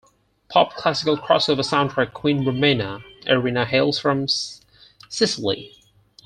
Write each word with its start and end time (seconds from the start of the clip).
Pop 0.49 0.73
Classical 0.73 1.15
Crossover 1.15 1.59
soundtrack 1.61 2.11
queen 2.11 2.43
Romina 2.43 3.03
Arena 3.29 3.65
hails 3.67 3.99
from 3.99 4.25
Sicily. 5.07 5.75